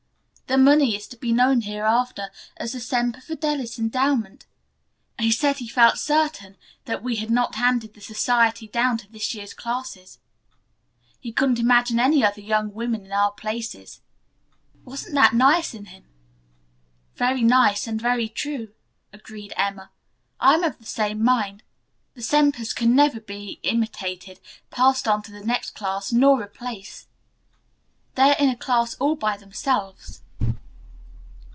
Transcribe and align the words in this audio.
The 0.47 0.57
money 0.57 0.97
is 0.97 1.07
to 1.07 1.15
be 1.15 1.31
known 1.31 1.61
hereafter 1.61 2.29
as 2.57 2.73
the 2.73 2.81
Semper 2.81 3.21
Fidelis 3.21 3.79
endowment. 3.79 4.47
He 5.17 5.31
said 5.31 5.59
he 5.59 5.67
felt 5.69 5.97
certain 5.97 6.57
that 6.83 7.01
we 7.01 7.15
had 7.15 7.31
not 7.31 7.55
handed 7.55 7.93
the 7.93 8.01
society 8.01 8.67
down 8.67 8.97
to 8.97 9.09
this 9.09 9.33
year's 9.33 9.53
classes. 9.53 10.19
He 11.21 11.31
couldn't 11.31 11.59
imagine 11.59 12.01
any 12.01 12.21
other 12.21 12.41
young 12.41 12.73
women 12.73 13.05
in 13.05 13.13
our 13.13 13.31
places. 13.31 14.01
Wasn't 14.83 15.15
that 15.15 15.33
nice 15.33 15.73
in 15.73 15.85
him?" 15.85 16.03
"Very 17.15 17.43
nice 17.43 17.87
and 17.87 18.01
very 18.01 18.27
true," 18.27 18.73
agreed 19.13 19.53
Emma. 19.55 19.89
"I 20.37 20.55
am 20.55 20.65
of 20.65 20.79
the 20.79 20.85
same 20.85 21.23
mind. 21.23 21.63
The 22.13 22.21
Sempers 22.21 22.73
can 22.75 22.93
never 22.93 23.21
be 23.21 23.61
imitated, 23.63 24.41
passed 24.69 25.07
on 25.07 25.21
to 25.21 25.31
the 25.31 25.45
next 25.45 25.69
class, 25.75 26.11
nor 26.11 26.41
replaced. 26.41 27.07
They 28.15 28.31
are 28.33 28.37
in 28.37 28.49
a 28.49 28.57
class 28.57 28.95
all 28.95 29.15
by 29.15 29.37
themselves." 29.37 30.23